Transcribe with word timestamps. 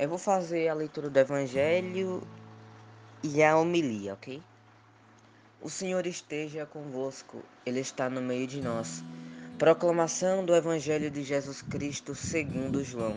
Eu 0.00 0.08
vou 0.08 0.16
fazer 0.16 0.66
a 0.66 0.72
leitura 0.72 1.10
do 1.10 1.18
Evangelho 1.18 2.22
e 3.22 3.42
a 3.42 3.58
homilia, 3.58 4.14
ok? 4.14 4.42
O 5.60 5.68
Senhor 5.68 6.06
esteja 6.06 6.64
convosco, 6.64 7.42
Ele 7.66 7.80
está 7.80 8.08
no 8.08 8.22
meio 8.22 8.46
de 8.46 8.62
nós. 8.62 9.04
Proclamação 9.58 10.42
do 10.42 10.54
Evangelho 10.54 11.10
de 11.10 11.22
Jesus 11.22 11.60
Cristo 11.60 12.14
segundo 12.14 12.82
João. 12.82 13.14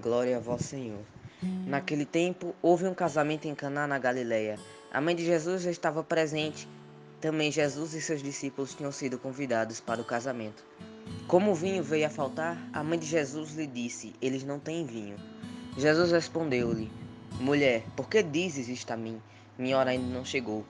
Glória 0.00 0.38
a 0.38 0.40
vós, 0.40 0.62
Senhor. 0.62 1.02
Naquele 1.66 2.06
tempo, 2.06 2.54
houve 2.62 2.88
um 2.88 2.94
casamento 2.94 3.46
em 3.46 3.54
Caná, 3.54 3.86
na 3.86 3.98
Galileia. 3.98 4.58
A 4.90 5.02
mãe 5.02 5.14
de 5.14 5.26
Jesus 5.26 5.66
estava 5.66 6.02
presente. 6.02 6.66
Também 7.20 7.52
Jesus 7.52 7.92
e 7.92 8.00
seus 8.00 8.22
discípulos 8.22 8.74
tinham 8.74 8.90
sido 8.90 9.18
convidados 9.18 9.80
para 9.80 10.00
o 10.00 10.04
casamento. 10.06 10.64
Como 11.28 11.50
o 11.50 11.54
vinho 11.54 11.82
veio 11.82 12.06
a 12.06 12.10
faltar, 12.10 12.56
a 12.72 12.82
mãe 12.82 12.98
de 12.98 13.04
Jesus 13.06 13.54
lhe 13.54 13.66
disse: 13.66 14.14
Eles 14.22 14.44
não 14.44 14.58
têm 14.58 14.86
vinho. 14.86 15.33
Jesus 15.76 16.12
respondeu-lhe: 16.12 16.88
Mulher, 17.40 17.82
por 17.96 18.08
que 18.08 18.22
dizes 18.22 18.68
isto 18.68 18.92
a 18.92 18.96
mim? 18.96 19.20
Minha 19.58 19.76
hora 19.76 19.90
ainda 19.90 20.06
não 20.06 20.24
chegou. 20.24 20.64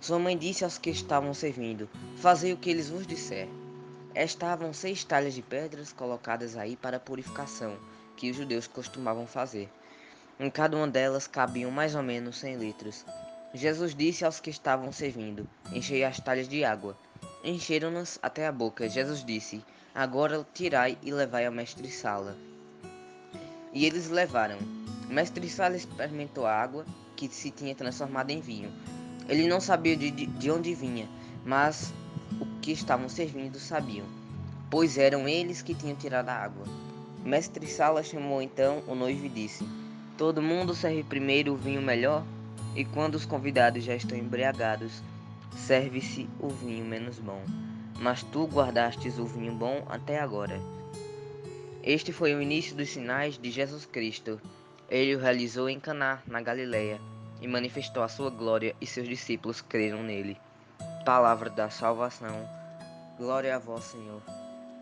Sua 0.00 0.18
mãe 0.18 0.36
disse 0.36 0.64
aos 0.64 0.78
que 0.78 0.88
estavam 0.88 1.34
servindo: 1.34 1.88
Fazei 2.16 2.54
o 2.54 2.56
que 2.56 2.70
eles 2.70 2.88
vos 2.88 3.06
disser. 3.06 3.48
Estavam 4.14 4.72
seis 4.72 5.04
talhas 5.04 5.34
de 5.34 5.42
pedras 5.42 5.92
colocadas 5.92 6.56
aí 6.56 6.74
para 6.74 6.98
purificação, 6.98 7.76
que 8.16 8.30
os 8.30 8.36
judeus 8.36 8.66
costumavam 8.66 9.26
fazer. 9.26 9.68
Em 10.40 10.48
cada 10.48 10.74
uma 10.74 10.88
delas 10.88 11.26
cabiam 11.26 11.70
mais 11.70 11.94
ou 11.94 12.02
menos 12.02 12.38
cem 12.38 12.56
litros. 12.56 13.04
Jesus 13.52 13.94
disse 13.94 14.24
aos 14.24 14.40
que 14.40 14.48
estavam 14.48 14.90
servindo: 14.90 15.46
Enchei 15.70 16.02
as 16.02 16.18
talhas 16.18 16.48
de 16.48 16.64
água. 16.64 16.96
Encheram-nas 17.44 18.18
até 18.22 18.46
a 18.46 18.52
boca. 18.52 18.88
Jesus 18.88 19.22
disse: 19.22 19.62
Agora 19.94 20.46
tirai 20.54 20.96
e 21.02 21.12
levai 21.12 21.44
ao 21.44 21.52
mestre-sala. 21.52 22.45
E 23.76 23.84
eles 23.84 24.08
levaram. 24.08 24.56
Mestre 25.06 25.46
Sala 25.50 25.76
experimentou 25.76 26.46
a 26.46 26.62
água 26.62 26.86
que 27.14 27.28
se 27.28 27.50
tinha 27.50 27.74
transformado 27.74 28.30
em 28.30 28.40
vinho. 28.40 28.72
Ele 29.28 29.46
não 29.46 29.60
sabia 29.60 29.94
de, 29.94 30.10
de 30.10 30.50
onde 30.50 30.74
vinha, 30.74 31.06
mas 31.44 31.92
o 32.40 32.46
que 32.62 32.72
estavam 32.72 33.06
servindo 33.06 33.60
sabiam, 33.60 34.06
pois 34.70 34.96
eram 34.96 35.28
eles 35.28 35.60
que 35.60 35.74
tinham 35.74 35.94
tirado 35.94 36.30
a 36.30 36.36
água. 36.36 36.64
Mestre 37.22 37.66
Sala 37.66 38.02
chamou 38.02 38.40
então 38.40 38.82
o 38.88 38.94
noivo 38.94 39.26
e 39.26 39.28
disse: 39.28 39.68
Todo 40.16 40.40
mundo 40.40 40.74
serve 40.74 41.04
primeiro 41.04 41.52
o 41.52 41.58
vinho 41.58 41.82
melhor, 41.82 42.24
e 42.74 42.82
quando 42.82 43.16
os 43.16 43.26
convidados 43.26 43.84
já 43.84 43.94
estão 43.94 44.16
embriagados, 44.16 45.02
serve-se 45.54 46.26
o 46.40 46.48
vinho 46.48 46.86
menos 46.86 47.18
bom. 47.18 47.42
Mas 48.00 48.22
tu 48.22 48.46
guardastes 48.46 49.18
o 49.18 49.26
vinho 49.26 49.52
bom 49.52 49.84
até 49.86 50.18
agora. 50.18 50.58
Este 51.86 52.12
foi 52.12 52.34
o 52.34 52.42
início 52.42 52.74
dos 52.74 52.90
sinais 52.90 53.38
de 53.38 53.48
Jesus 53.48 53.86
Cristo. 53.86 54.40
Ele 54.90 55.14
o 55.14 55.20
realizou 55.20 55.68
em 55.68 55.78
Caná, 55.78 56.20
na 56.26 56.42
Galileia, 56.42 57.00
e 57.40 57.46
manifestou 57.46 58.02
a 58.02 58.08
sua 58.08 58.28
glória, 58.28 58.74
e 58.80 58.86
seus 58.88 59.08
discípulos 59.08 59.60
creram 59.60 60.02
nele. 60.02 60.36
Palavra 61.04 61.48
da 61.48 61.70
salvação. 61.70 62.44
Glória 63.16 63.54
a 63.54 63.60
vós, 63.60 63.84
Senhor. 63.84 64.20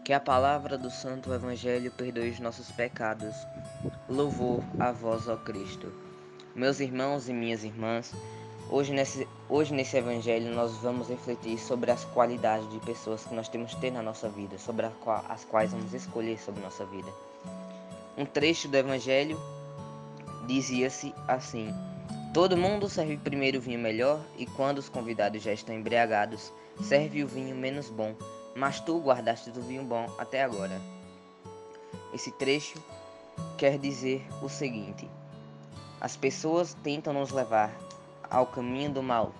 Que 0.02 0.14
a 0.14 0.20
palavra 0.20 0.78
do 0.78 0.90
Santo 0.90 1.30
Evangelho 1.34 1.90
perdoe 1.90 2.30
os 2.30 2.40
nossos 2.40 2.72
pecados. 2.72 3.36
Louvor 4.08 4.64
a 4.80 4.90
vós, 4.90 5.28
ó 5.28 5.36
Cristo. 5.36 5.92
Meus 6.54 6.80
irmãos 6.80 7.28
e 7.28 7.34
minhas 7.34 7.64
irmãs, 7.64 8.14
Hoje 8.74 8.92
nesse, 8.92 9.28
hoje 9.48 9.72
nesse 9.72 9.96
evangelho 9.96 10.52
nós 10.52 10.72
vamos 10.78 11.08
refletir 11.08 11.60
sobre 11.60 11.92
as 11.92 12.04
qualidades 12.06 12.68
de 12.72 12.80
pessoas 12.80 13.24
que 13.24 13.32
nós 13.32 13.48
temos 13.48 13.72
que 13.72 13.80
ter 13.80 13.92
na 13.92 14.02
nossa 14.02 14.28
vida, 14.28 14.58
sobre 14.58 14.84
as 15.28 15.44
quais 15.44 15.70
vamos 15.70 15.94
escolher 15.94 16.40
sobre 16.40 16.60
nossa 16.60 16.84
vida. 16.84 17.08
Um 18.18 18.26
trecho 18.26 18.66
do 18.66 18.76
evangelho 18.76 19.40
dizia-se 20.48 21.14
assim: 21.28 21.72
Todo 22.32 22.56
mundo 22.56 22.88
serve 22.88 23.16
primeiro 23.16 23.58
o 23.58 23.60
vinho 23.60 23.78
melhor 23.78 24.20
e 24.36 24.44
quando 24.44 24.78
os 24.78 24.88
convidados 24.88 25.40
já 25.40 25.52
estão 25.52 25.72
embriagados, 25.72 26.52
serve 26.82 27.22
o 27.22 27.28
vinho 27.28 27.54
menos 27.54 27.88
bom, 27.88 28.12
mas 28.56 28.80
tu 28.80 28.98
guardaste 28.98 29.50
o 29.50 29.62
vinho 29.62 29.84
bom 29.84 30.12
até 30.18 30.42
agora. 30.42 30.80
Esse 32.12 32.32
trecho 32.32 32.82
quer 33.56 33.78
dizer 33.78 34.26
o 34.42 34.48
seguinte: 34.48 35.08
as 36.00 36.16
pessoas 36.16 36.74
tentam 36.82 37.12
nos 37.12 37.30
levar 37.30 37.72
ao 38.34 38.46
caminho 38.46 38.90
do 38.90 39.00
mal. 39.00 39.32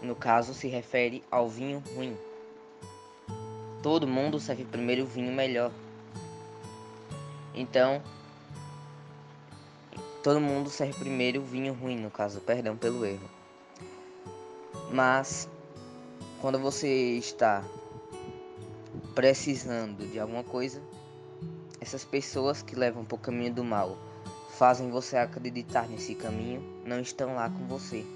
No 0.00 0.16
caso, 0.16 0.54
se 0.54 0.66
refere 0.66 1.22
ao 1.30 1.50
vinho 1.50 1.82
ruim. 1.94 2.16
Todo 3.82 4.08
mundo 4.08 4.40
serve 4.40 4.64
primeiro 4.64 5.02
o 5.02 5.06
vinho 5.06 5.30
melhor. 5.30 5.70
Então, 7.54 8.02
todo 10.22 10.40
mundo 10.40 10.70
serve 10.70 10.94
primeiro 10.94 11.42
o 11.42 11.44
vinho 11.44 11.74
ruim, 11.74 11.98
no 11.98 12.10
caso, 12.10 12.40
perdão 12.40 12.74
pelo 12.74 13.04
erro. 13.04 13.28
Mas, 14.90 15.46
quando 16.40 16.58
você 16.58 17.18
está 17.18 17.62
precisando 19.14 20.10
de 20.10 20.18
alguma 20.18 20.42
coisa, 20.42 20.80
essas 21.80 22.02
pessoas 22.02 22.62
que 22.62 22.74
levam 22.74 23.04
para 23.04 23.14
o 23.14 23.18
caminho 23.18 23.52
do 23.52 23.64
mal 23.64 23.98
fazem 24.62 24.90
você 24.90 25.16
acreditar 25.16 25.88
nesse 25.88 26.14
caminho 26.14 26.62
não 26.86 27.00
estão 27.00 27.34
lá 27.34 27.50
com 27.50 27.66
você. 27.66 28.06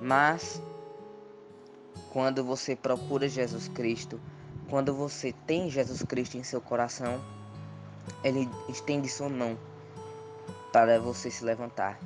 Mas 0.00 0.62
quando 2.10 2.42
você 2.42 2.74
procura 2.74 3.28
Jesus 3.28 3.68
Cristo, 3.68 4.18
quando 4.70 4.94
você 4.94 5.34
tem 5.46 5.68
Jesus 5.68 6.02
Cristo 6.02 6.38
em 6.38 6.42
seu 6.42 6.58
coração, 6.58 7.20
ele 8.24 8.48
estende 8.66 9.10
sua 9.10 9.28
mão 9.28 9.58
para 10.72 10.98
você 10.98 11.30
se 11.30 11.44
levantar. 11.44 12.00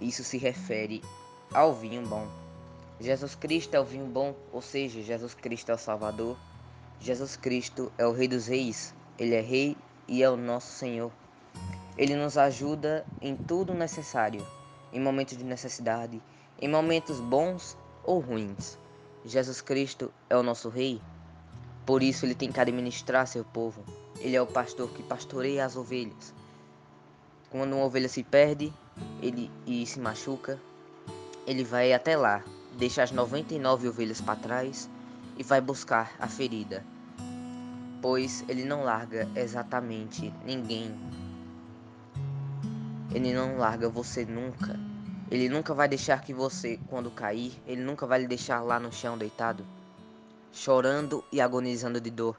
Isso 0.00 0.22
se 0.22 0.38
refere 0.38 1.02
ao 1.52 1.74
vinho 1.74 2.06
bom. 2.06 2.28
Jesus 3.00 3.34
Cristo 3.34 3.74
é 3.74 3.80
o 3.80 3.84
vinho 3.84 4.06
bom, 4.06 4.36
ou 4.52 4.62
seja, 4.62 5.02
Jesus 5.02 5.34
Cristo 5.34 5.72
é 5.72 5.74
o 5.74 5.78
Salvador. 5.78 6.36
Jesus 7.00 7.34
Cristo 7.34 7.90
é 7.98 8.06
o 8.06 8.12
Rei 8.12 8.28
dos 8.28 8.46
Reis. 8.46 8.94
Ele 9.18 9.34
é 9.34 9.40
Rei 9.40 9.76
e 10.06 10.22
é 10.22 10.30
o 10.30 10.36
nosso 10.36 10.70
Senhor. 10.74 11.10
Ele 11.96 12.16
nos 12.16 12.38
ajuda 12.38 13.04
em 13.20 13.36
tudo 13.36 13.74
necessário, 13.74 14.46
em 14.92 15.00
momentos 15.00 15.36
de 15.36 15.44
necessidade, 15.44 16.22
em 16.60 16.68
momentos 16.68 17.20
bons 17.20 17.76
ou 18.04 18.18
ruins. 18.20 18.78
Jesus 19.24 19.60
Cristo 19.60 20.12
é 20.28 20.36
o 20.36 20.42
nosso 20.42 20.68
Rei, 20.68 21.00
por 21.84 22.02
isso 22.02 22.24
ele 22.24 22.34
tem 22.34 22.50
que 22.50 22.60
administrar 22.60 23.26
seu 23.26 23.44
povo. 23.44 23.84
Ele 24.20 24.36
é 24.36 24.42
o 24.42 24.46
pastor 24.46 24.88
que 24.90 25.02
pastoreia 25.02 25.64
as 25.64 25.76
ovelhas. 25.76 26.32
Quando 27.50 27.74
uma 27.74 27.84
ovelha 27.84 28.08
se 28.08 28.22
perde 28.22 28.72
ele, 29.20 29.50
e 29.66 29.84
se 29.84 30.00
machuca, 30.00 30.58
ele 31.46 31.64
vai 31.64 31.92
até 31.92 32.16
lá, 32.16 32.42
deixa 32.78 33.02
as 33.02 33.10
99 33.10 33.88
ovelhas 33.88 34.20
para 34.20 34.36
trás 34.36 34.88
e 35.36 35.42
vai 35.42 35.60
buscar 35.60 36.12
a 36.18 36.28
ferida, 36.28 36.84
pois 38.00 38.44
ele 38.48 38.64
não 38.64 38.84
larga 38.84 39.28
exatamente 39.34 40.32
ninguém 40.44 40.94
ele 43.14 43.34
não 43.34 43.58
larga 43.58 43.88
você 43.88 44.24
nunca. 44.24 44.78
Ele 45.30 45.48
nunca 45.48 45.74
vai 45.74 45.88
deixar 45.88 46.22
que 46.22 46.32
você, 46.32 46.78
quando 46.88 47.10
cair, 47.10 47.60
ele 47.66 47.82
nunca 47.82 48.06
vai 48.06 48.20
lhe 48.20 48.26
deixar 48.26 48.60
lá 48.62 48.80
no 48.80 48.92
chão 48.92 49.16
deitado, 49.16 49.66
chorando 50.52 51.24
e 51.30 51.40
agonizando 51.40 52.00
de 52.00 52.10
dor. 52.10 52.38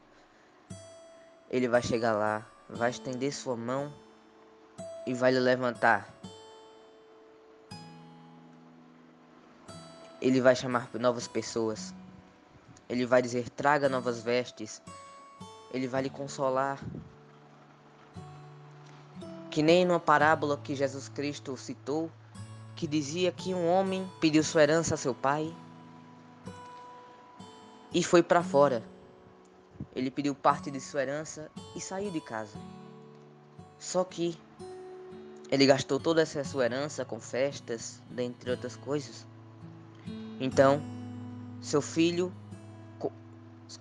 Ele 1.49 1.67
vai 1.67 1.81
chegar 1.81 2.13
lá, 2.13 2.45
vai 2.67 2.89
estender 2.89 3.31
sua 3.31 3.55
mão 3.55 3.93
e 5.05 5.13
vai 5.13 5.31
lhe 5.31 5.39
levantar. 5.39 6.11
Ele 10.19 10.41
vai 10.41 10.55
chamar 10.55 10.89
novas 10.99 11.27
pessoas. 11.27 11.93
Ele 12.89 13.05
vai 13.05 13.21
dizer: 13.21 13.49
traga 13.49 13.89
novas 13.89 14.21
vestes. 14.21 14.81
Ele 15.71 15.87
vai 15.87 16.03
lhe 16.03 16.09
consolar 16.09 16.79
que 19.53 19.61
nem 19.61 19.85
numa 19.85 19.99
parábola 19.99 20.57
que 20.57 20.73
Jesus 20.73 21.07
Cristo 21.07 21.55
citou, 21.55 22.09
que 22.75 22.87
dizia 22.87 23.31
que 23.31 23.53
um 23.53 23.69
homem 23.69 24.09
pediu 24.19 24.43
sua 24.43 24.63
herança 24.63 24.95
a 24.95 24.97
seu 24.97 25.13
pai 25.13 25.55
e 27.93 28.03
foi 28.03 28.23
para 28.23 28.41
fora. 28.41 28.81
Ele 29.95 30.09
pediu 30.09 30.33
parte 30.33 30.71
de 30.71 30.81
sua 30.81 31.03
herança 31.03 31.51
e 31.75 31.79
saiu 31.79 32.09
de 32.09 32.19
casa. 32.19 32.57
Só 33.77 34.03
que 34.03 34.35
ele 35.51 35.67
gastou 35.67 35.99
toda 35.99 36.23
essa 36.23 36.43
sua 36.43 36.65
herança 36.65 37.05
com 37.05 37.19
festas, 37.19 38.01
dentre 38.09 38.49
outras 38.49 38.75
coisas. 38.75 39.23
Então, 40.39 40.81
seu 41.61 41.79
filho 41.79 42.33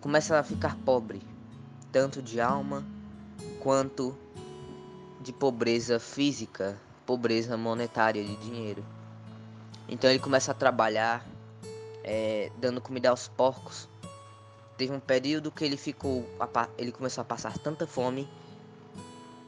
começa 0.02 0.38
a 0.38 0.42
ficar 0.42 0.76
pobre, 0.84 1.22
tanto 1.90 2.20
de 2.20 2.42
alma 2.42 2.84
quanto 3.58 4.14
de 5.22 5.32
pobreza 5.32 6.00
física, 6.00 6.78
pobreza 7.06 7.56
monetária 7.56 8.24
de 8.24 8.36
dinheiro. 8.36 8.84
Então 9.88 10.10
ele 10.10 10.19
começa 10.19 10.50
a 10.50 10.54
trabalhar, 10.54 11.24
é, 12.02 12.50
dando 12.58 12.80
comida 12.80 13.10
aos 13.10 13.28
porcos. 13.28 13.88
Teve 14.76 14.92
um 14.92 15.00
período 15.00 15.52
que 15.52 15.64
ele 15.64 15.76
ficou, 15.76 16.26
ele 16.76 16.90
começou 16.90 17.22
a 17.22 17.24
passar 17.24 17.56
tanta 17.58 17.86
fome 17.86 18.28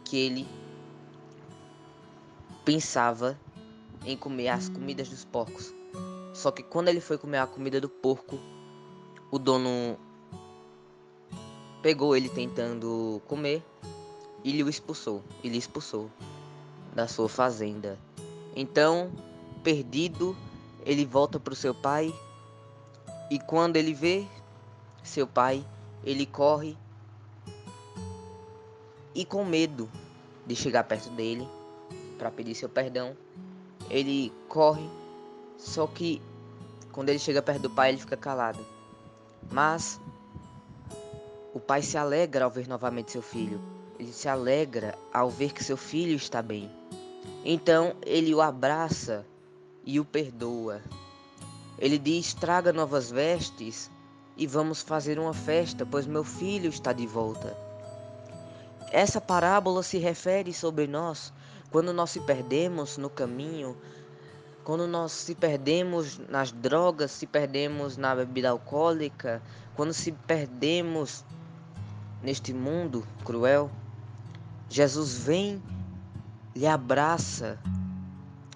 que 0.05 0.17
ele 0.17 0.47
pensava 2.65 3.39
em 4.05 4.17
comer 4.17 4.49
as 4.49 4.69
comidas 4.69 5.09
dos 5.09 5.25
porcos. 5.25 5.75
Só 6.33 6.51
que 6.51 6.63
quando 6.63 6.89
ele 6.89 7.01
foi 7.01 7.19
comer 7.19 7.39
a 7.39 7.47
comida 7.47 7.81
do 7.81 7.89
porco, 7.89 8.39
o 9.31 9.39
dono 9.39 9.99
pegou 11.83 12.17
ele 12.17 12.29
tentando 12.29 13.21
comer 13.27 13.63
e 14.45 14.53
lhe 14.53 14.69
expulsou. 14.69 15.25
Ele 15.43 15.57
expulsou 15.59 16.11
da 16.95 17.09
sua 17.09 17.29
fazenda. 17.29 17.99
Então, 18.55 19.11
perdido, 19.65 20.37
ele 20.85 21.05
volta 21.05 21.41
para 21.41 21.55
o 21.55 21.57
seu 21.57 21.75
pai 21.75 22.15
e 23.31 23.39
quando 23.39 23.77
ele 23.77 23.95
vê 23.95 24.27
seu 25.03 25.27
pai, 25.27 25.67
ele 26.05 26.27
corre 26.27 26.77
e 29.15 29.25
com 29.25 29.45
medo 29.45 29.89
de 30.47 30.55
chegar 30.55 30.85
perto 30.85 31.09
dele 31.11 31.49
para 32.19 32.31
pedir 32.31 32.55
seu 32.55 32.69
perdão, 32.69 33.17
ele 33.91 34.33
corre, 34.49 34.89
só 35.59 35.87
que 35.87 36.21
quando 36.93 37.09
ele 37.09 37.19
chega 37.19 37.43
perto 37.43 37.63
do 37.63 37.71
pai, 37.71 37.91
ele 37.91 37.99
fica 37.99 38.17
calado. 38.17 38.65
Mas 39.51 40.01
o 41.53 41.61
pai 41.61 41.83
se 41.83 41.97
alegra 41.97 42.45
ao 42.45 42.51
ver 42.51 42.69
novamente 42.69 43.13
seu 43.13 43.23
filho. 43.23 43.61
Ele 43.99 44.13
se 44.13 44.29
alegra 44.29 44.99
ao 45.13 45.31
ver 45.31 45.53
que 45.53 45.63
seu 45.63 45.77
filho 45.77 46.17
está 46.17 46.43
bem. 46.43 46.71
Então 47.45 47.95
ele 48.05 48.35
o 48.35 48.41
abraça 48.41 49.25
e 49.85 50.01
o 50.01 50.05
perdoa. 50.05 50.83
Ele 51.79 51.99
diz: 51.99 52.35
Traga 52.35 52.73
novas 52.73 53.11
vestes 53.11 53.91
e 54.37 54.47
vamos 54.47 54.83
fazer 54.83 55.19
uma 55.19 55.35
festa, 55.35 55.87
pois 55.87 56.07
meu 56.07 56.25
filho 56.25 56.69
está 56.69 56.93
de 56.93 57.07
volta. 57.07 57.57
Essa 58.91 59.21
parábola 59.21 59.83
se 59.83 59.99
refere 59.99 60.53
sobre 60.53 60.87
nós 60.87 61.33
quando 61.71 61.93
nós 61.93 62.11
se 62.11 62.21
perdemos 62.21 62.97
no 62.97 63.11
caminho, 63.11 63.77
quando 64.63 64.87
nós 64.87 65.13
se 65.13 65.35
perdemos 65.35 66.19
nas 66.29 66.53
drogas, 66.53 67.11
se 67.11 67.27
perdemos 67.27 67.97
na 67.97 68.15
bebida 68.15 68.51
alcoólica, 68.51 69.43
quando 69.75 69.93
se 69.93 70.13
perdemos 70.13 71.25
neste 72.23 72.55
mundo 72.55 73.07
cruel, 73.25 73.71
Jesus 74.69 75.17
vem, 75.19 75.63
lhe 76.55 76.67
abraça. 76.67 77.59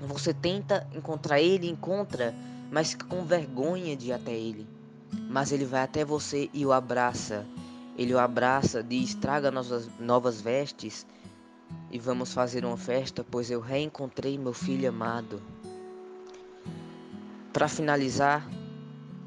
Você 0.01 0.33
tenta 0.33 0.87
encontrar 0.95 1.41
ele, 1.41 1.69
encontra, 1.69 2.35
mas 2.71 2.95
com 2.95 3.25
vergonha 3.25 3.97
de 3.97 4.09
ir 4.09 4.13
até 4.13 4.33
ele. 4.33 4.67
Mas 5.29 5.53
ele 5.53 5.65
vai 5.65 5.83
até 5.83 6.05
você 6.05 6.49
e 6.53 6.65
o 6.65 6.73
abraça. 6.73 7.47
Ele 7.97 8.15
o 8.15 8.19
abraça, 8.19 8.83
diz: 8.83 9.15
Traga 9.15 9.51
novas, 9.51 9.89
novas 9.99 10.41
vestes 10.41 11.07
e 11.91 11.99
vamos 11.99 12.33
fazer 12.33 12.65
uma 12.65 12.77
festa, 12.77 13.25
pois 13.29 13.51
eu 13.51 13.61
reencontrei 13.61 14.39
meu 14.39 14.53
filho 14.53 14.89
amado. 14.89 15.43
Para 17.53 17.69
finalizar, 17.69 18.49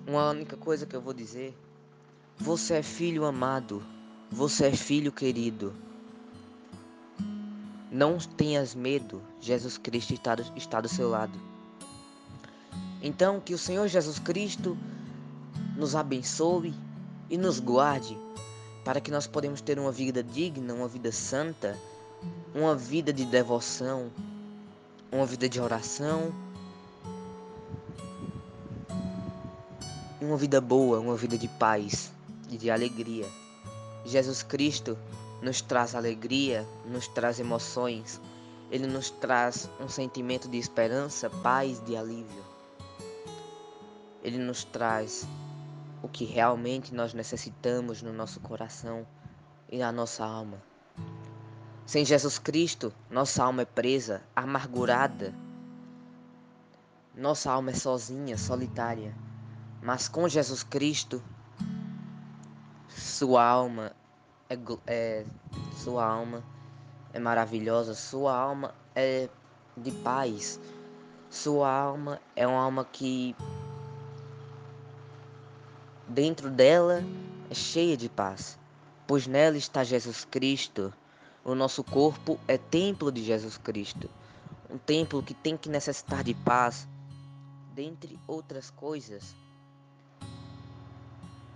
uma 0.07 0.29
única 0.29 0.55
coisa 0.55 0.85
que 0.85 0.95
eu 0.95 1.01
vou 1.01 1.13
dizer: 1.13 1.57
Você 2.37 2.75
é 2.75 2.83
filho 2.83 3.25
amado, 3.25 3.83
você 4.29 4.67
é 4.67 4.71
filho 4.71 5.11
querido. 5.11 5.73
Não 7.91 8.17
tenhas 8.17 8.73
medo, 8.73 9.21
Jesus 9.41 9.77
Cristo 9.77 10.13
está 10.13 10.35
do, 10.35 10.43
está 10.55 10.79
do 10.79 10.87
seu 10.87 11.09
lado. 11.09 11.37
Então, 13.01 13.41
que 13.41 13.53
o 13.53 13.57
Senhor 13.57 13.87
Jesus 13.89 14.17
Cristo 14.17 14.77
nos 15.75 15.93
abençoe 15.93 16.73
e 17.29 17.37
nos 17.37 17.59
guarde 17.59 18.17
para 18.85 19.01
que 19.01 19.11
nós 19.11 19.27
podemos 19.27 19.59
ter 19.59 19.77
uma 19.77 19.91
vida 19.91 20.23
digna, 20.23 20.73
uma 20.73 20.87
vida 20.87 21.11
santa, 21.11 21.77
uma 22.55 22.75
vida 22.75 23.11
de 23.11 23.25
devoção, 23.25 24.09
uma 25.11 25.25
vida 25.25 25.49
de 25.49 25.59
oração, 25.59 26.33
uma 30.21 30.37
vida 30.37 30.61
boa, 30.61 30.99
uma 30.99 31.17
vida 31.17 31.37
de 31.37 31.47
paz 31.47 32.11
e 32.49 32.57
de 32.57 32.71
alegria. 32.71 33.27
Jesus 34.05 34.43
Cristo 34.43 34.97
nos 35.41 35.61
traz 35.61 35.95
alegria, 35.95 36.67
nos 36.85 37.07
traz 37.07 37.39
emoções, 37.39 38.21
ele 38.69 38.87
nos 38.87 39.09
traz 39.09 39.69
um 39.79 39.89
sentimento 39.89 40.47
de 40.47 40.57
esperança, 40.57 41.29
paz, 41.29 41.83
de 41.83 41.97
alívio. 41.97 42.43
Ele 44.23 44.37
nos 44.37 44.63
traz 44.63 45.27
o 46.01 46.07
que 46.07 46.25
realmente 46.25 46.93
nós 46.93 47.13
necessitamos 47.13 48.01
no 48.01 48.13
nosso 48.13 48.39
coração 48.39 49.05
e 49.69 49.79
na 49.79 49.91
nossa 49.91 50.23
alma. 50.23 50.61
Sem 51.85 52.05
Jesus 52.05 52.39
Cristo, 52.39 52.93
nossa 53.09 53.43
alma 53.43 53.63
é 53.63 53.65
presa, 53.65 54.21
amargurada. 54.35 55.33
Nossa 57.13 57.51
alma 57.51 57.71
é 57.71 57.73
sozinha, 57.73 58.37
solitária. 58.37 59.13
Mas 59.81 60.07
com 60.07 60.29
Jesus 60.29 60.63
Cristo, 60.63 61.21
sua 62.87 63.43
alma 63.43 63.91
é, 64.51 64.57
é 64.87 65.25
sua 65.77 66.05
alma 66.05 66.43
é 67.13 67.19
maravilhosa, 67.19 67.93
sua 67.93 68.35
alma 68.35 68.73
é 68.95 69.29
de 69.75 69.91
paz. 69.91 70.59
Sua 71.29 71.71
alma 71.71 72.19
é 72.35 72.45
uma 72.45 72.61
alma 72.61 72.85
que 72.85 73.35
Dentro 76.11 76.49
dela 76.49 77.01
é 77.49 77.53
cheia 77.53 77.95
de 77.95 78.09
paz, 78.09 78.59
pois 79.07 79.27
nela 79.27 79.55
está 79.55 79.81
Jesus 79.81 80.25
Cristo. 80.25 80.93
O 81.41 81.55
nosso 81.55 81.85
corpo 81.85 82.37
é 82.49 82.57
templo 82.57 83.09
de 83.09 83.23
Jesus 83.23 83.57
Cristo, 83.57 84.09
um 84.69 84.77
templo 84.77 85.23
que 85.23 85.33
tem 85.33 85.55
que 85.55 85.69
necessitar 85.69 86.21
de 86.21 86.33
paz, 86.33 86.85
dentre 87.73 88.19
outras 88.27 88.69
coisas. 88.71 89.33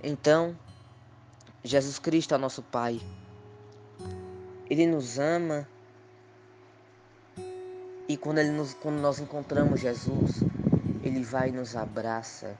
Então, 0.02 0.58
Jesus 1.66 2.00
Cristo 2.00 2.34
é 2.34 2.38
nosso 2.38 2.62
Pai. 2.62 3.02
Ele 4.70 4.88
nos 4.88 5.20
ama. 5.20 5.68
E 8.08 8.16
quando, 8.16 8.38
ele 8.38 8.52
nos, 8.52 8.74
quando 8.76 9.02
nós 9.02 9.20
encontramos 9.20 9.82
Jesus, 9.82 10.44
Ele 11.04 11.24
vai 11.24 11.50
e 11.50 11.52
nos 11.52 11.76
abraça 11.76 12.56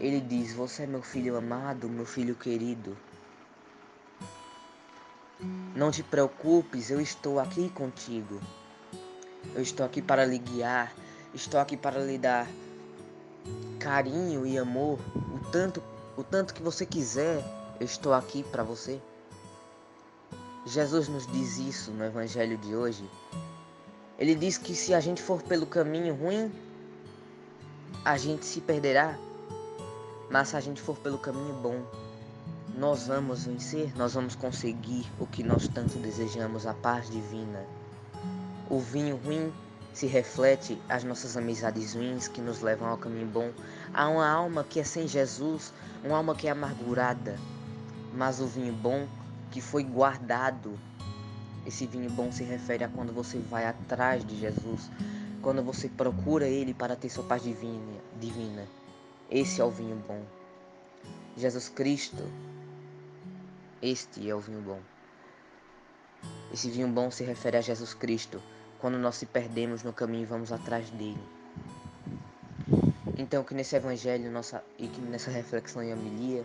ele 0.00 0.20
diz: 0.20 0.52
Você 0.52 0.82
é 0.84 0.86
meu 0.86 1.02
filho 1.02 1.36
amado, 1.36 1.88
meu 1.88 2.04
filho 2.04 2.34
querido. 2.34 2.96
Não 5.74 5.90
te 5.90 6.02
preocupes, 6.02 6.90
eu 6.90 7.00
estou 7.00 7.40
aqui 7.40 7.68
contigo. 7.70 8.40
Eu 9.54 9.62
estou 9.62 9.86
aqui 9.86 10.02
para 10.02 10.24
lhe 10.24 10.38
guiar, 10.38 10.92
estou 11.32 11.58
aqui 11.58 11.76
para 11.76 12.00
lhe 12.00 12.18
dar 12.18 12.46
carinho 13.78 14.44
e 14.46 14.58
amor, 14.58 14.98
o 15.32 15.50
tanto, 15.50 15.82
o 16.16 16.24
tanto 16.24 16.52
que 16.52 16.62
você 16.62 16.84
quiser, 16.84 17.42
eu 17.80 17.86
estou 17.86 18.12
aqui 18.12 18.42
para 18.42 18.62
você. 18.62 19.00
Jesus 20.66 21.08
nos 21.08 21.26
diz 21.26 21.58
isso 21.58 21.90
no 21.92 22.04
evangelho 22.04 22.58
de 22.58 22.74
hoje. 22.74 23.08
Ele 24.18 24.34
diz 24.34 24.58
que 24.58 24.74
se 24.74 24.92
a 24.92 25.00
gente 25.00 25.22
for 25.22 25.40
pelo 25.42 25.64
caminho 25.64 26.14
ruim, 26.14 26.52
a 28.04 28.18
gente 28.18 28.44
se 28.44 28.60
perderá. 28.60 29.16
Mas 30.28 30.48
se 30.48 30.56
a 30.56 30.60
gente 30.60 30.80
for 30.80 30.96
pelo 30.98 31.18
caminho 31.18 31.54
bom, 31.54 31.82
nós 32.76 33.06
vamos 33.06 33.44
vencer, 33.44 33.96
nós 33.96 34.14
vamos 34.14 34.34
conseguir 34.34 35.06
o 35.18 35.26
que 35.26 35.42
nós 35.42 35.68
tanto 35.68 35.98
desejamos, 35.98 36.66
a 36.66 36.74
paz 36.74 37.08
divina. 37.08 37.64
O 38.68 38.78
vinho 38.78 39.16
ruim 39.16 39.52
se 39.94 40.06
reflete 40.06 40.80
as 40.88 41.02
nossas 41.02 41.36
amizades 41.36 41.94
ruins 41.94 42.28
que 42.28 42.40
nos 42.40 42.60
levam 42.60 42.88
ao 42.88 42.98
caminho 42.98 43.26
bom. 43.26 43.50
Há 43.94 44.08
uma 44.08 44.28
alma 44.28 44.64
que 44.64 44.80
é 44.80 44.84
sem 44.84 45.08
Jesus, 45.08 45.72
uma 46.04 46.16
alma 46.16 46.34
que 46.34 46.46
é 46.46 46.50
amargurada, 46.50 47.38
mas 48.12 48.40
o 48.40 48.46
vinho 48.46 48.72
bom 48.72 49.06
que 49.50 49.60
foi 49.60 49.84
guardado. 49.84 50.78
Esse 51.66 51.86
vinho 51.86 52.10
bom 52.10 52.32
se 52.32 52.44
refere 52.44 52.84
a 52.84 52.88
quando 52.88 53.12
você 53.12 53.38
vai 53.38 53.66
atrás 53.66 54.24
de 54.24 54.38
Jesus, 54.38 54.90
quando 55.42 55.62
você 55.62 55.88
procura 55.88 56.46
Ele 56.46 56.72
para 56.72 56.96
ter 56.96 57.10
sua 57.10 57.24
paz 57.24 57.42
divina. 57.42 58.00
divina. 58.18 58.66
Esse 59.30 59.60
é 59.60 59.64
o 59.64 59.70
vinho 59.70 59.96
bom. 60.06 60.22
Jesus 61.36 61.68
Cristo, 61.68 62.24
este 63.80 64.28
é 64.28 64.34
o 64.34 64.40
vinho 64.40 64.60
bom. 64.60 64.80
Esse 66.52 66.70
vinho 66.70 66.88
bom 66.88 67.10
se 67.10 67.22
refere 67.22 67.58
a 67.58 67.60
Jesus 67.60 67.94
Cristo, 67.94 68.42
quando 68.80 68.98
nós 68.98 69.16
se 69.16 69.26
perdemos 69.26 69.82
no 69.82 69.92
caminho 69.92 70.22
e 70.22 70.26
vamos 70.26 70.50
atrás 70.50 70.90
dele. 70.90 71.22
Então, 73.16 73.44
que 73.44 73.54
nesse 73.54 73.76
evangelho 73.76 74.30
nossa, 74.30 74.64
e 74.78 74.88
que 74.88 75.00
nessa 75.00 75.30
reflexão 75.30 75.82
e 75.82 75.92
homilia, 75.92 76.44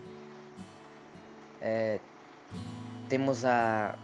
é, 1.64 1.98
temos 3.08 3.46
a. 3.46 3.98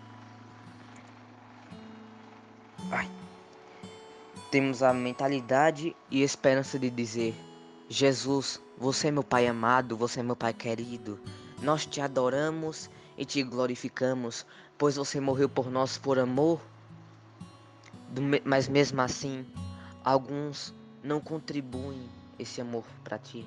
Ai, 2.90 3.12
temos 4.50 4.82
a 4.82 4.94
mentalidade 4.94 5.94
e 6.10 6.24
esperança 6.24 6.80
de 6.80 6.90
dizer: 6.90 7.36
Jesus, 7.90 8.62
você 8.78 9.10
é 9.10 9.12
meu 9.12 9.24
Pai 9.24 9.46
amado, 9.46 9.98
você 9.98 10.22
é 10.22 10.24
meu 10.24 10.38
Pai 10.38 10.54
querido. 10.54 11.20
Nós 11.62 11.86
te 11.86 12.00
adoramos 12.00 12.90
e 13.18 13.26
te 13.26 13.44
glorificamos, 13.44 14.46
pois 14.78 14.96
você 14.96 15.20
morreu 15.20 15.50
por 15.50 15.70
nós 15.70 15.98
por 15.98 16.18
amor. 16.18 16.62
mas 18.46 18.70
mesmo 18.70 19.02
assim, 19.02 19.46
alguns 20.06 20.74
não 21.04 21.20
contribuem 21.20 22.10
esse 22.40 22.62
amor 22.62 22.86
para 23.04 23.18
ti. 23.18 23.46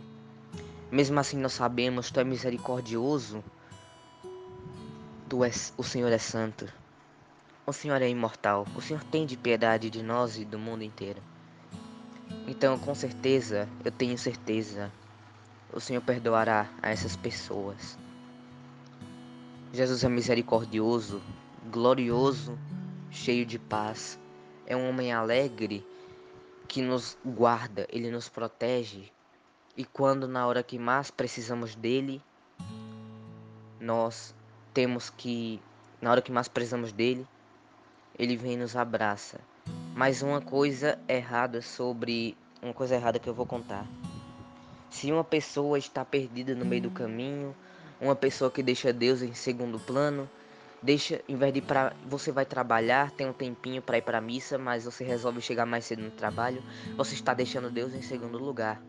Mesmo 0.91 1.19
assim, 1.19 1.39
nós 1.39 1.55
sabemos, 1.55 2.11
tu 2.11 2.21
é 2.21 2.25
misericordioso, 2.25 3.43
tu 5.33 5.43
és, 5.43 5.73
o 5.79 5.83
Senhor 5.83 6.13
é 6.13 6.19
santo, 6.19 6.71
o 7.65 7.73
Senhor 7.73 8.03
é 8.03 8.07
imortal, 8.07 8.67
o 8.77 8.83
Senhor 8.83 9.03
tem 9.03 9.25
de 9.25 9.35
piedade 9.35 9.89
de 9.89 10.03
nós 10.03 10.37
e 10.37 10.45
do 10.45 10.59
mundo 10.59 10.85
inteiro. 10.85 11.23
Então, 12.47 12.79
com 12.79 12.95
certeza, 12.95 13.67
eu 13.83 13.91
tenho 13.91 14.19
certeza, 14.19 14.93
o 15.73 15.81
Senhor 15.81 16.03
perdoará 16.03 16.69
a 16.83 16.91
essas 16.91 17.17
pessoas. 17.17 17.97
Jesus 19.73 20.05
é 20.05 20.09
misericordioso, 20.11 21.23
glorioso, 21.71 22.59
cheio 23.11 23.47
de 23.47 23.59
paz. 23.59 24.19
É 24.67 24.77
um 24.77 24.87
homem 24.87 25.15
alegre 25.15 25.83
que 26.69 26.83
nos 26.83 27.17
guarda, 27.25 27.89
ele 27.91 28.11
nos 28.11 28.29
protege. 28.29 29.11
E 29.79 29.83
quando 29.83 30.29
na 30.29 30.47
hora 30.47 30.63
que 30.63 30.79
mais 30.79 31.11
precisamos 31.11 31.75
dele, 31.75 32.21
nós 33.81 34.35
temos 34.73 35.11
que 35.11 35.61
na 36.03 36.11
hora 36.11 36.21
que 36.21 36.33
mais 36.33 36.49
precisamos 36.49 36.93
dele, 36.93 37.25
ele 38.19 38.37
vem 38.37 38.55
e 38.55 38.57
nos 38.57 38.75
abraça. 38.75 39.39
Mas 39.95 40.21
uma 40.21 40.41
coisa 40.41 40.99
errada 41.07 41.63
sobre 41.63 42.37
uma 42.61 42.75
coisa 42.75 42.97
errada 42.97 43.21
que 43.21 43.29
eu 43.29 43.35
vou 43.35 43.47
contar. 43.47 43.87
Se 44.91 45.11
uma 45.13 45.23
pessoa 45.23 45.79
está 45.79 46.05
perdida 46.05 46.55
no 46.55 46.65
meio 46.65 46.83
do 46.83 46.91
caminho, 46.91 47.55
uma 48.01 48.17
pessoa 48.17 48.51
que 48.51 48.63
deixa 48.63 48.93
Deus 48.93 49.23
em 49.23 49.33
segundo 49.33 49.79
plano, 49.79 50.29
deixa, 50.83 51.21
em 51.29 51.37
vez 51.37 51.55
de 51.55 51.61
para 51.61 51.95
você 52.05 52.33
vai 52.33 52.45
trabalhar, 52.45 53.13
tem 53.13 53.29
um 53.29 53.33
tempinho 53.33 53.81
para 53.81 53.99
ir 53.99 54.03
para 54.03 54.21
missa, 54.21 54.59
mas 54.59 54.85
você 54.85 55.05
resolve 55.05 55.41
chegar 55.41 55.65
mais 55.65 55.85
cedo 55.85 56.03
no 56.03 56.11
trabalho, 56.11 56.63
você 56.97 57.15
está 57.15 57.33
deixando 57.33 57.71
Deus 57.71 57.95
em 57.95 58.03
segundo 58.03 58.39
lugar. 58.39 58.83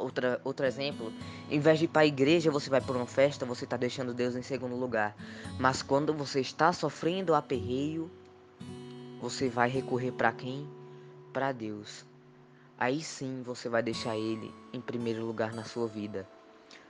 Outra, 0.00 0.40
outro 0.44 0.66
exemplo, 0.66 1.12
em 1.50 1.60
vez 1.60 1.78
de 1.78 1.84
ir 1.84 1.88
para 1.88 2.02
a 2.02 2.06
igreja, 2.06 2.50
você 2.50 2.70
vai 2.70 2.80
para 2.80 2.96
uma 2.96 3.06
festa, 3.06 3.44
você 3.44 3.64
está 3.64 3.76
deixando 3.76 4.14
Deus 4.14 4.34
em 4.34 4.42
segundo 4.42 4.74
lugar. 4.76 5.14
Mas 5.58 5.82
quando 5.82 6.12
você 6.14 6.40
está 6.40 6.72
sofrendo 6.72 7.34
aperreio, 7.34 8.10
você 9.20 9.48
vai 9.48 9.68
recorrer 9.68 10.12
para 10.12 10.32
quem? 10.32 10.68
Para 11.32 11.52
Deus. 11.52 12.04
Aí 12.78 13.02
sim 13.02 13.42
você 13.42 13.68
vai 13.68 13.82
deixar 13.82 14.16
Ele 14.16 14.52
em 14.72 14.80
primeiro 14.80 15.24
lugar 15.24 15.52
na 15.52 15.64
sua 15.64 15.86
vida. 15.86 16.26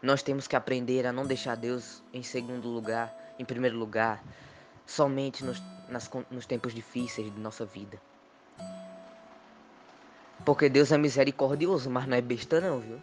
Nós 0.01 0.23
temos 0.23 0.47
que 0.47 0.55
aprender 0.55 1.07
a 1.07 1.13
não 1.13 1.27
deixar 1.27 1.57
Deus 1.57 2.03
em 2.13 2.23
segundo 2.23 2.69
lugar, 2.69 3.35
em 3.39 3.45
primeiro 3.45 3.77
lugar, 3.77 4.23
somente 4.87 5.45
nos, 5.45 5.61
nas, 5.89 6.09
nos 6.31 6.47
tempos 6.47 6.73
difíceis 6.73 7.33
de 7.35 7.41
nossa 7.41 7.67
vida. 7.67 8.01
Porque 10.45 10.69
Deus 10.69 10.91
é 10.91 10.99
misericordioso, 10.99 11.91
mas 11.91 12.07
não 12.07 12.17
é 12.17 12.21
besta 12.21 12.61
não, 12.61 12.81
viu? 12.81 12.99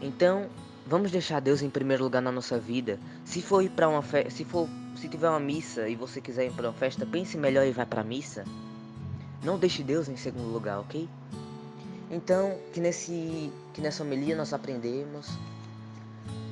Então, 0.00 0.48
vamos 0.86 1.10
deixar 1.10 1.40
Deus 1.40 1.62
em 1.62 1.70
primeiro 1.70 2.02
lugar 2.02 2.20
na 2.20 2.32
nossa 2.32 2.58
vida. 2.58 2.98
Se 3.24 3.40
for 3.40 3.68
para 3.70 3.88
uma 3.88 4.02
festa, 4.02 4.30
se 4.30 4.44
for, 4.44 4.68
se 4.96 5.08
tiver 5.08 5.28
uma 5.28 5.40
missa 5.40 5.88
e 5.88 5.94
você 5.94 6.20
quiser 6.20 6.46
ir 6.46 6.52
para 6.52 6.68
uma 6.68 6.74
festa, 6.76 7.06
pense 7.06 7.36
melhor 7.36 7.66
e 7.66 7.70
vai 7.70 7.86
para 7.86 8.00
a 8.00 8.04
missa. 8.04 8.44
Não 9.42 9.58
deixe 9.58 9.82
Deus 9.82 10.08
em 10.08 10.16
segundo 10.16 10.52
lugar, 10.52 10.80
OK? 10.80 11.08
Então, 12.10 12.58
que, 12.72 12.80
nesse, 12.80 13.52
que 13.72 13.80
nessa 13.80 14.02
homilia 14.02 14.36
nós 14.36 14.52
aprendemos 14.52 15.28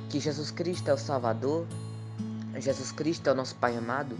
que 0.09 0.19
Jesus 0.19 0.51
Cristo 0.51 0.89
é 0.89 0.93
o 0.93 0.97
Salvador, 0.97 1.67
Jesus 2.57 2.91
Cristo 2.91 3.27
é 3.27 3.33
o 3.33 3.35
nosso 3.35 3.55
Pai 3.55 3.75
amado, 3.75 4.17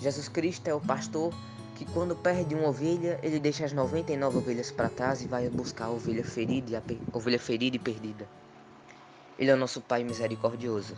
Jesus 0.00 0.28
Cristo 0.28 0.66
é 0.66 0.74
o 0.74 0.80
pastor 0.80 1.32
que 1.80 1.86
quando 1.94 2.14
perde 2.14 2.54
uma 2.54 2.68
ovelha, 2.68 3.18
ele 3.22 3.40
deixa 3.40 3.64
as 3.64 3.72
99 3.72 4.36
ovelhas 4.36 4.70
para 4.70 4.90
trás 4.90 5.22
e 5.22 5.26
vai 5.26 5.48
buscar 5.48 5.86
a 5.86 5.90
ovelha 5.90 6.22
ferida, 6.22 6.76
a 7.10 7.16
ovelha 7.16 7.38
ferida 7.38 7.76
e 7.76 7.78
perdida. 7.78 8.28
Ele 9.38 9.50
é 9.50 9.54
o 9.54 9.56
nosso 9.56 9.80
Pai 9.80 10.04
misericordioso. 10.04 10.94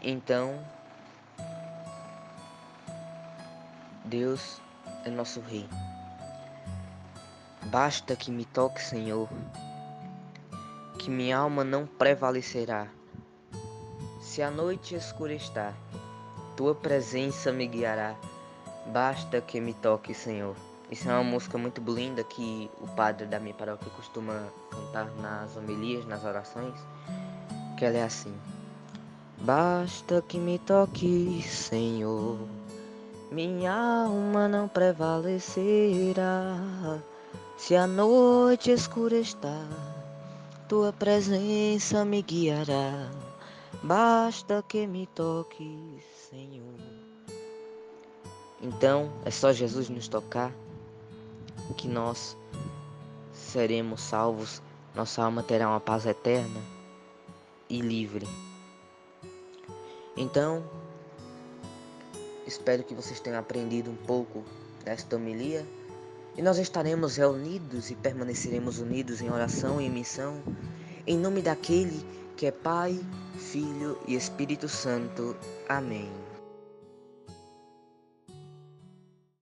Então, 0.00 0.64
Deus 4.04 4.60
é 5.04 5.10
nosso 5.10 5.40
Rei. 5.40 5.68
Basta 7.64 8.14
que 8.14 8.30
me 8.30 8.44
toque, 8.44 8.80
Senhor, 8.80 9.28
que 11.00 11.10
minha 11.10 11.38
alma 11.38 11.64
não 11.64 11.88
prevalecerá. 11.88 12.86
Se 14.20 14.42
a 14.42 14.48
noite 14.48 14.94
escurecer, 14.94 15.74
tua 16.56 16.72
presença 16.72 17.50
me 17.50 17.66
guiará. 17.66 18.14
Basta 18.86 19.40
que 19.40 19.60
me 19.60 19.74
toque, 19.74 20.12
Senhor. 20.12 20.56
Isso 20.90 21.08
é 21.08 21.14
uma 21.14 21.24
música 21.24 21.56
muito 21.56 21.80
linda 21.90 22.22
que 22.22 22.70
o 22.80 22.86
padre 22.88 23.26
da 23.26 23.38
minha 23.40 23.54
paróquia 23.54 23.90
costuma 23.96 24.48
cantar 24.70 25.06
nas 25.22 25.56
homilias, 25.56 26.04
nas 26.04 26.24
orações, 26.24 26.74
que 27.78 27.84
ela 27.84 27.96
é 27.96 28.02
assim: 28.02 28.34
Basta 29.38 30.22
que 30.22 30.38
me 30.38 30.58
toque, 30.58 31.42
Senhor, 31.42 32.38
minha 33.30 33.72
alma 33.72 34.46
não 34.46 34.68
prevalecerá. 34.68 36.56
Se 37.56 37.74
a 37.74 37.86
noite 37.86 38.70
escura 38.70 39.16
está, 39.16 39.66
tua 40.68 40.92
presença 40.92 42.04
me 42.04 42.20
guiará. 42.20 43.08
Basta 43.82 44.62
que 44.68 44.86
me 44.86 45.06
toque, 45.06 45.98
Senhor. 46.28 46.71
Então 48.62 49.10
é 49.24 49.30
só 49.30 49.52
Jesus 49.52 49.88
nos 49.88 50.06
tocar 50.06 50.54
que 51.76 51.88
nós 51.88 52.36
seremos 53.32 54.00
salvos, 54.00 54.62
nossa 54.94 55.22
alma 55.22 55.42
terá 55.42 55.68
uma 55.68 55.80
paz 55.80 56.06
eterna 56.06 56.60
e 57.68 57.80
livre. 57.80 58.26
Então, 60.16 60.62
espero 62.46 62.84
que 62.84 62.94
vocês 62.94 63.18
tenham 63.18 63.38
aprendido 63.38 63.90
um 63.90 63.96
pouco 63.96 64.44
desta 64.84 65.16
homilia. 65.16 65.66
E 66.36 66.40
nós 66.40 66.58
estaremos 66.58 67.16
reunidos 67.16 67.90
e 67.90 67.94
permaneceremos 67.94 68.78
unidos 68.78 69.20
em 69.20 69.30
oração 69.30 69.80
e 69.80 69.88
missão, 69.88 70.40
em 71.06 71.18
nome 71.18 71.42
daquele 71.42 72.02
que 72.36 72.46
é 72.46 72.50
Pai, 72.50 72.98
Filho 73.36 73.98
e 74.06 74.14
Espírito 74.14 74.68
Santo. 74.68 75.36
Amém. 75.68 76.31